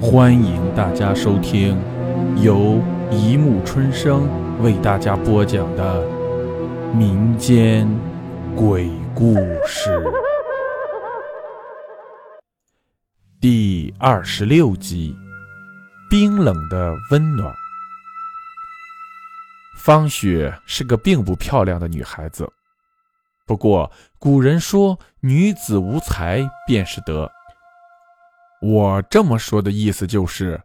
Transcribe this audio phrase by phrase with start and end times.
[0.00, 1.76] 欢迎大家收听
[2.40, 4.28] 由一木春生
[4.62, 6.06] 为大家播讲的
[6.94, 7.88] 民间
[8.54, 9.34] 鬼故
[9.66, 10.00] 事
[13.40, 15.16] 第二十六集：
[16.08, 17.52] 冰冷的温暖。
[19.76, 22.48] 方雪是个并不漂亮的女孩子，
[23.44, 23.90] 不过
[24.20, 27.28] 古人说“女子无才便是德”。
[28.60, 30.60] 我这么说的意思就是，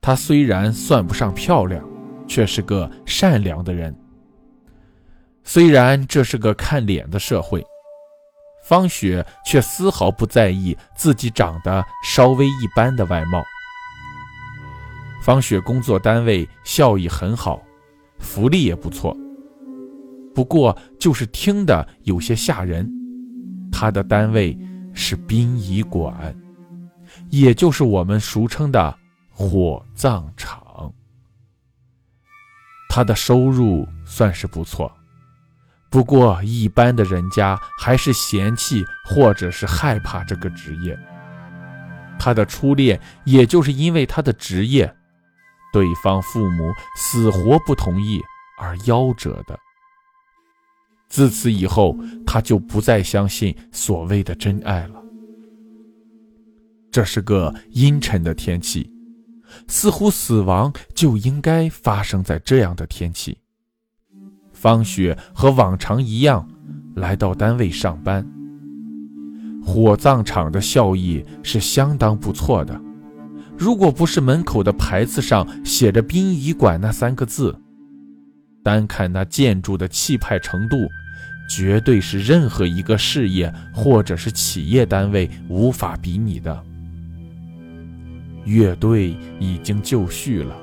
[0.00, 1.84] 她虽然算不上漂亮，
[2.28, 3.94] 却是个善良的人。
[5.42, 7.64] 虽然这是个看脸的社会，
[8.64, 13.42] 方雪却丝毫不在意自己长得稍微一般的外貌。
[15.20, 17.60] 方雪工作单位效益很好，
[18.20, 19.16] 福利也不错，
[20.32, 22.88] 不过就是听的有些吓人。
[23.72, 24.56] 她的单位
[24.94, 26.32] 是殡仪馆。
[27.32, 28.94] 也就是我们俗称的
[29.30, 30.92] 火葬场，
[32.90, 34.94] 他的收入算是不错，
[35.88, 40.94] 不过一般的人家还是嫌弃或者是害怕这个职业。
[42.18, 44.94] 他的初恋也就是因为他的职业，
[45.72, 48.20] 对方父母死活不同意
[48.58, 49.58] 而夭折的。
[51.08, 55.01] 自此以后，他就不再相信所谓的真爱了。
[56.92, 58.92] 这是个阴沉的天气，
[59.66, 63.38] 似乎死亡就应该发生在这样的天气。
[64.52, 66.46] 方雪和往常一样
[66.94, 68.24] 来到单位上班。
[69.64, 72.78] 火葬场的效益是相当不错的，
[73.56, 77.58] 如果不是门口的牌子上写着“殡仪馆”那三个字，
[78.62, 80.76] 单看那建筑的气派程度，
[81.48, 86.62] 绝对是任何一个事业或者是企业单位无法比拟的。
[88.44, 90.56] 乐队已经就绪了，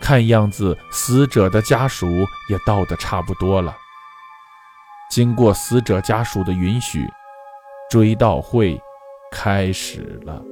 [0.00, 2.06] 看样子死者的家属
[2.50, 3.74] 也到得差不多了。
[5.10, 7.06] 经过死者家属的允许，
[7.88, 8.80] 追悼会
[9.30, 10.42] 开始了。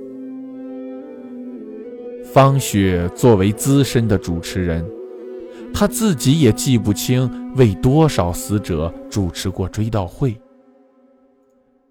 [2.32, 4.88] 方雪作为资深的主持人，
[5.75, 10.41] 她自己也记不清为多少死者主持过追悼会。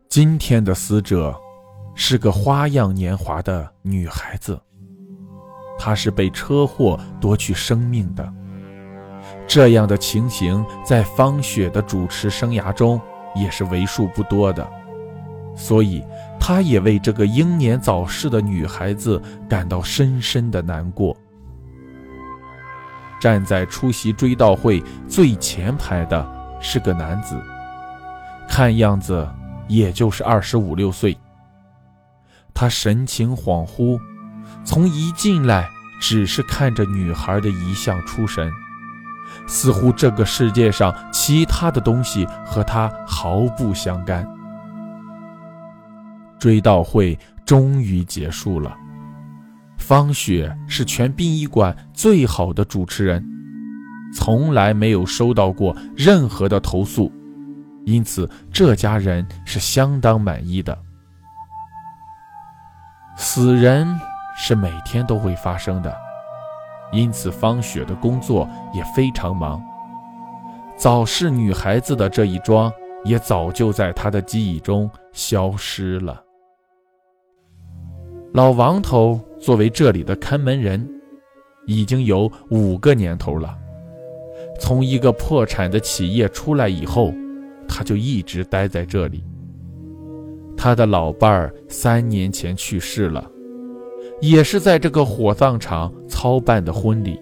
[0.07, 1.35] 今天的死者。
[1.93, 4.59] 是个花样年华的女孩子，
[5.77, 8.33] 她是被车祸夺去生命的。
[9.47, 12.99] 这样的情形在方雪的主持生涯中
[13.35, 14.67] 也是为数不多的，
[15.55, 16.03] 所以
[16.39, 21.15] 她也为这个英年早逝的女孩子感到深深的难过。
[23.19, 26.27] 站在出席追悼会最前排的
[26.59, 27.39] 是个男子，
[28.47, 29.27] 看样子
[29.67, 31.15] 也就是二十五六岁。
[32.53, 33.99] 他神情恍惚，
[34.63, 35.67] 从一进来
[35.99, 38.51] 只是看着女孩的遗像出神，
[39.47, 44.27] 似乎这个世界上其他的东西和他毫不相干。
[46.39, 48.75] 追悼会终于结束了，
[49.77, 53.23] 方雪是全殡仪馆最好的主持人，
[54.13, 57.11] 从来没有收到过任何的投诉，
[57.85, 60.77] 因此这家人是相当满意的。
[63.23, 63.87] 死人
[64.35, 65.95] 是每天都会发生的，
[66.91, 69.63] 因此方雪的工作也非常忙。
[70.75, 72.73] 早逝女孩子的这一桩
[73.03, 76.19] 也早就在她的记忆中消失了。
[78.33, 80.89] 老王头作为这里的看门人，
[81.67, 83.55] 已经有五个年头了。
[84.59, 87.13] 从一个破产的企业出来以后，
[87.67, 89.23] 他就一直待在这里。
[90.57, 93.29] 他的老伴儿三年前去世了，
[94.21, 97.19] 也是在这个火葬场操办的婚礼。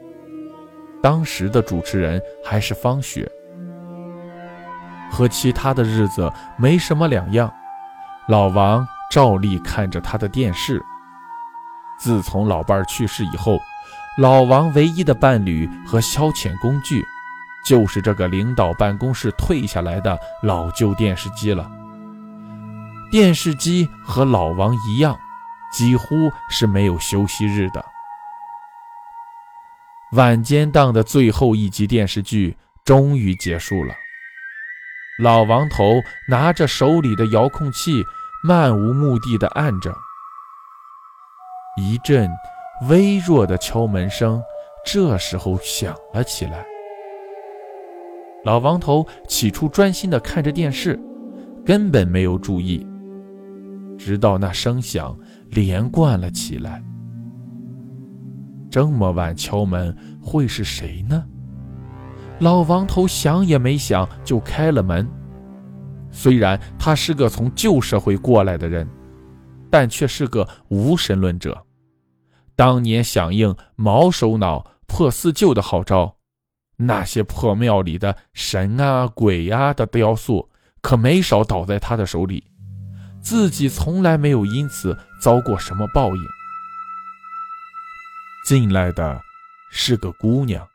[1.02, 3.30] 当时的主持人还是方雪，
[5.10, 7.50] 和其他的日子没什么两样。
[8.28, 10.82] 老王照例看着他的电视。
[11.98, 13.58] 自从老伴儿去世以后，
[14.18, 17.04] 老王唯一的伴侣和消遣工具，
[17.66, 21.70] 就是这个领导办公室退下来的老旧电视机了。
[23.12, 25.18] 电视机和老王一样，
[25.74, 27.84] 几乎是没有休息日的。
[30.14, 33.96] 晚间档的最后一集电视剧终于结束了。
[35.20, 38.04] 老王头拿着手里的遥控器，
[38.44, 39.96] 漫无目的的按着。
[41.78, 42.30] 一阵
[42.90, 44.42] 微弱的敲门声，
[44.86, 46.64] 这时候响了起来。
[48.46, 51.00] 老王头起初专心的看着电视，
[51.66, 52.88] 根本没有注意。
[54.00, 55.16] 直到那声响
[55.50, 56.82] 连贯了起来，
[58.72, 61.24] 这么晚敲门会是谁呢？
[62.40, 65.06] 老王头想也没想就开了门。
[66.12, 68.88] 虽然他是个从旧社会过来的人，
[69.70, 71.62] 但却是个无神论者。
[72.56, 76.16] 当年响应毛首脑破四旧的号召，
[76.78, 80.50] 那些破庙里的神啊鬼啊的雕塑
[80.82, 82.46] 可没少倒在他的手里，
[83.22, 86.24] 自己从来没有因此遭过什么报应。
[88.46, 89.22] 进来的
[89.72, 90.68] 是个姑娘，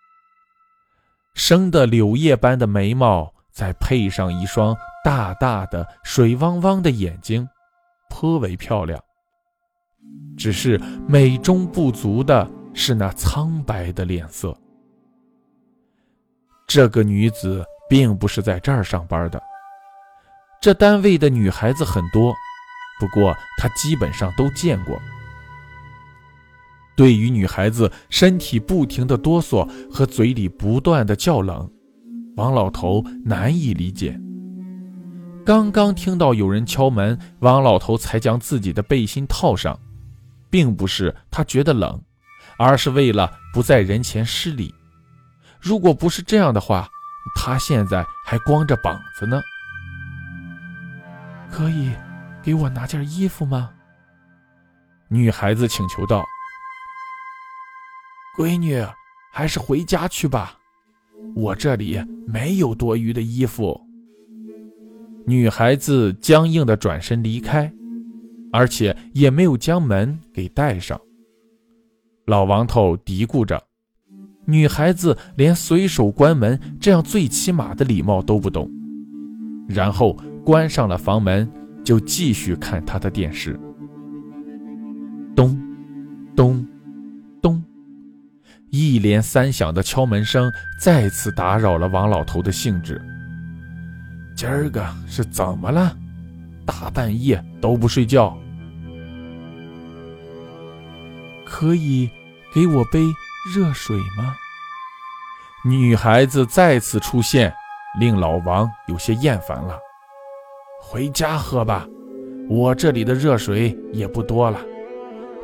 [1.34, 7.48] 生的柳叶般的眉毛，再配上一双大大的水汪汪的眼睛，
[8.08, 9.02] 颇为漂亮。
[10.36, 14.56] 只是美中不足的是那苍白的脸色。
[16.66, 19.42] 这个女子并不是在这儿上班的，
[20.64, 22.34] 这单位的女孩子很多，
[22.98, 24.98] 不过她基本上都见过。
[26.96, 31.70] 对于女孩子身体不停的哆嗦和嘴里不断的叫冷，
[32.36, 34.18] 王老头难以理解。
[35.44, 39.78] 刚刚听到有人敲门，王老头才将自己的背心套上。
[40.48, 42.00] 并不是他觉得冷，
[42.58, 44.74] 而是为了不在人前失礼。
[45.60, 46.88] 如果不是这样的话，
[47.36, 49.42] 他现在还光着膀子呢。
[51.54, 51.92] 可以
[52.42, 53.70] 给我拿件衣服吗？
[55.08, 56.24] 女孩子请求道。
[58.36, 58.84] 闺女，
[59.32, 60.58] 还是回家去吧，
[61.36, 63.80] 我这里没有多余的衣服。
[65.26, 67.72] 女孩子僵硬的转身离开。
[68.52, 71.00] 而且也没有将门给带上。
[72.24, 73.60] 老王头嘀咕着
[74.46, 78.70] ：“女孩子连随手关门这样最起码的礼貌都不懂。”
[79.68, 81.50] 然后关上了房门，
[81.82, 83.58] 就继续看他的电视。
[85.34, 85.58] 咚，
[86.36, 86.66] 咚，
[87.40, 87.64] 咚，
[88.70, 93.00] 一连三响的敲门声再次打扰了王老头的兴致。
[94.36, 95.96] 今儿个是怎么了？
[96.66, 98.36] 大半夜都不睡觉？
[101.46, 102.10] 可以
[102.52, 103.00] 给我杯
[103.54, 104.34] 热水吗？
[105.64, 107.52] 女孩子再次出现，
[107.98, 109.78] 令老王有些厌烦了。
[110.94, 111.84] 回家喝吧，
[112.48, 114.60] 我这里的热水也不多了。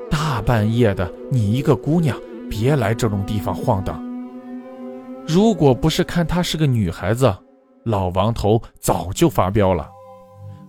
[0.08, 2.16] 大半夜的，你一个姑娘，
[2.48, 4.00] 别来这种地方晃荡。
[5.26, 7.36] 如果不是看她是个女孩子，
[7.84, 9.90] 老王头早就发飙了。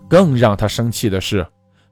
[0.10, 1.46] 更让他生气的是，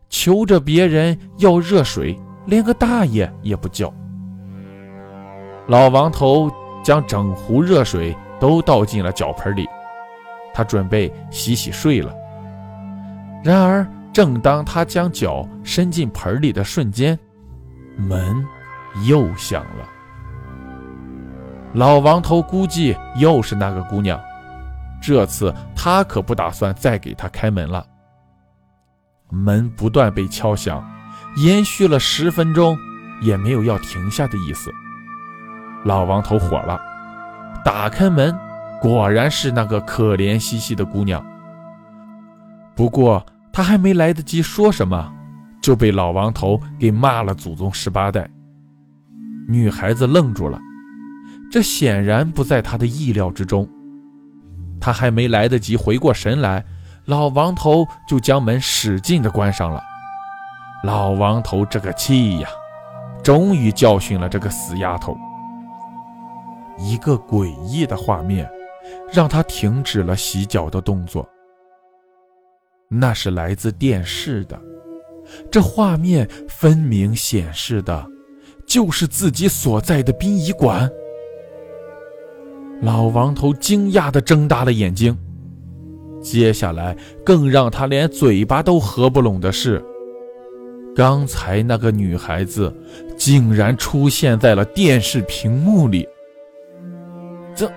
[0.09, 2.17] 求着别人要热水。
[2.47, 3.93] 连个大爷也不叫。
[5.67, 6.49] 老王头
[6.83, 9.67] 将整壶热水都倒进了脚盆里，
[10.55, 12.11] 他准备洗洗睡了。
[13.43, 17.17] 然而，正当他将脚伸进盆里的瞬间，
[17.95, 18.45] 门
[19.07, 19.89] 又响了。
[21.73, 24.19] 老王头估计又是那个姑娘，
[25.01, 27.85] 这次他可不打算再给她开门了。
[29.29, 30.83] 门不断被敲响。
[31.37, 32.75] 延续了十分钟，
[33.21, 34.71] 也没有要停下的意思。
[35.85, 36.81] 老王头火了，
[37.63, 38.35] 打开门，
[38.81, 41.23] 果然是那个可怜兮兮的姑娘。
[42.79, 43.21] 不过
[43.51, 45.13] 他还没来得及说什么，
[45.61, 48.25] 就被老王头给骂了祖宗十八代。
[49.49, 50.57] 女孩子愣住了，
[51.51, 53.67] 这显然不在她的意料之中。
[54.79, 56.63] 她还没来得及回过神来，
[57.03, 59.83] 老王头就将门使劲地关上了。
[60.85, 62.47] 老王头这个气呀，
[63.21, 65.17] 终于教训了这个死丫头。
[66.77, 68.49] 一个诡异的画面，
[69.11, 71.27] 让他停止了洗脚的动作。
[72.91, 74.59] 那是来自电视的，
[75.51, 78.07] 这画面分明显示的，
[78.65, 80.89] 就是自己所在的殡仪馆。
[82.81, 85.15] 老王头惊讶地睁大了眼睛。
[86.19, 89.83] 接下来，更让他连嘴巴都合不拢的是。
[90.95, 92.75] 刚才那个女孩子
[93.15, 96.07] 竟然出现在了电视屏幕里，
[97.53, 97.71] 怎、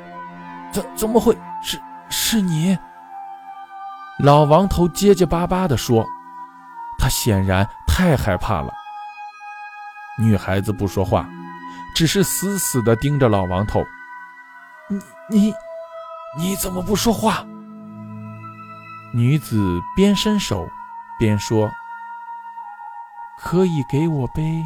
[0.72, 1.78] 怎、怎么会是
[2.08, 2.76] 是你？
[4.18, 6.06] 老王头结结巴巴地说
[6.98, 8.72] ：“他显然太害怕了。”
[10.18, 11.28] 女孩子不说话，
[11.94, 13.84] 只是死死地盯着老王头。
[14.88, 15.54] “你、你、
[16.38, 17.44] 你怎么不说话？”
[19.14, 20.68] 女子边伸手
[21.18, 21.70] 边说。
[23.44, 24.62] 可以给我杯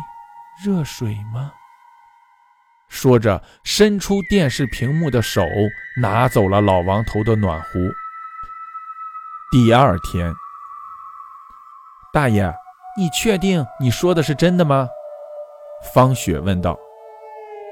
[0.63, 1.51] 热水吗？
[2.89, 5.43] 说着，伸出电视屏幕的手，
[5.99, 7.69] 拿走了老王头的暖壶。
[9.59, 10.35] 第二天，
[12.13, 12.45] 大爷，
[12.95, 14.87] 你确定你说的是真的吗？
[15.95, 16.77] 方雪问道。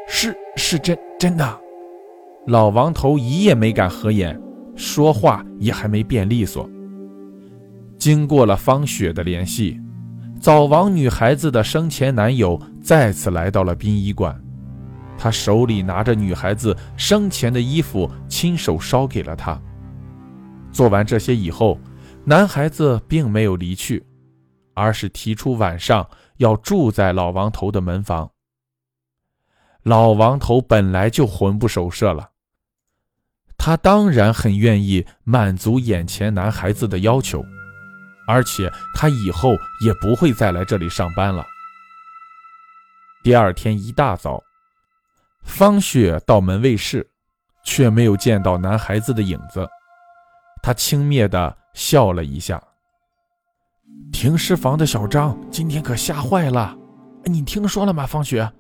[0.09, 1.61] 是是真真的。
[2.47, 4.41] 老王头一夜没敢合眼，
[4.75, 6.67] 说话也还没变利索。
[7.99, 9.79] 经过了方雪的联系，
[10.41, 14.35] 早亡女孩子的生前男友再次来到了殡仪馆，
[15.19, 19.61] 他手里拿着女孩子生前的衣服，亲手烧给了她。
[20.75, 21.79] 做完这些以后，
[22.25, 24.05] 男孩子并没有离去，
[24.75, 28.33] 而是提出晚上要住在老王头的门房。
[29.85, 32.31] 老王头本来就魂不守舍了，
[33.57, 37.45] 他当然很愿意满足眼前男孩子的要求，
[38.27, 39.51] 而且他以后
[39.85, 41.47] 也不会再来这里上班了。
[43.23, 44.43] 第二天一大早，
[45.45, 47.09] 方雪到门卫室，
[47.65, 49.69] 却没有见到男孩子的影子。
[50.65, 52.59] 他轻蔑地笑了一下。
[54.11, 56.75] 停尸房的小张今天可吓坏了，
[57.25, 58.51] 你听说了吗，方雪？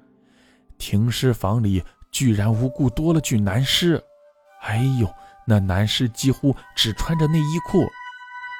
[0.77, 1.83] 停尸房里
[2.13, 3.99] 居然无故多了具男尸，
[4.61, 5.09] 哎呦，
[5.47, 7.87] 那男尸几乎只穿着内衣裤，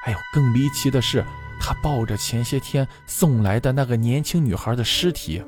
[0.07, 1.23] 哎呦，更离奇的是，
[1.61, 5.45] 他抱着前些天送来的那个年轻女孩的尸体，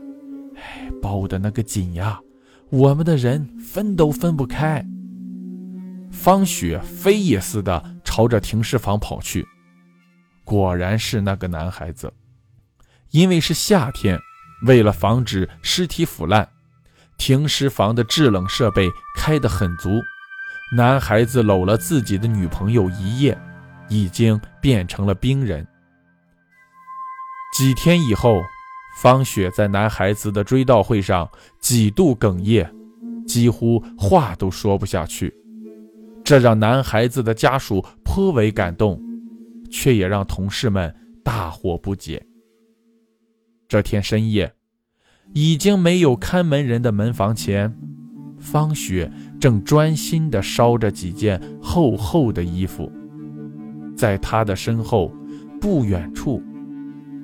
[0.57, 2.21] 哎，抱的那个紧呀，
[2.69, 4.87] 我们的人分都分不开。
[6.17, 9.47] 方雪飞也似的朝着停尸房跑去，
[10.45, 12.13] 果然是那个男孩子。
[13.11, 14.19] 因为是夏天，
[14.67, 16.49] 为了防止尸体腐烂，
[17.17, 20.01] 停尸房的制冷设备开得很足。
[20.75, 23.39] 男孩子搂了自己的女朋友一夜，
[23.89, 25.65] 已经变成了冰人。
[27.57, 28.43] 几天以后，
[29.01, 31.31] 方雪在男孩子的追悼会上
[31.61, 32.69] 几度哽咽，
[33.29, 35.33] 几乎话都说不下去。
[36.27, 39.01] 这让男孩子的家属颇为感动，
[39.71, 40.93] 却也让同事们
[41.23, 42.21] 大惑不解。
[43.69, 44.53] 这天深夜，
[45.35, 47.73] 已经没有看门人的门房前，
[48.41, 49.09] 方雪
[49.41, 52.91] 正专心地烧着几件厚厚的衣服。
[53.97, 55.15] 在她的身后，
[55.61, 56.43] 不远处，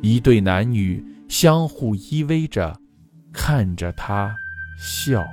[0.00, 2.78] 一对男女相互依偎着，
[3.32, 4.32] 看着她
[4.78, 5.24] 笑。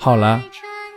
[0.00, 0.42] 好了。